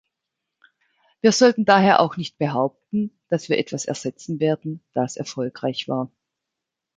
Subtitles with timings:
[1.21, 6.09] Wir sollten daher auch nicht behaupten, dass wir etwas ersetzen werden, das erfolgreich war.